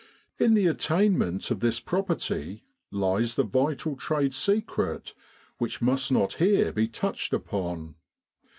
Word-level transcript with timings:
In 0.39 0.55
the 0.55 0.65
at 0.65 0.79
tainment 0.79 1.51
of 1.51 1.59
this 1.59 1.79
property 1.79 2.63
lies 2.89 3.35
the 3.35 3.43
vital 3.43 3.95
trade 3.95 4.33
secret 4.33 5.13
which 5.59 5.79
must 5.79 6.11
not 6.11 6.37
here 6.41 6.73
be 6.73 6.87
touched 6.87 7.33
upon. 7.33 7.93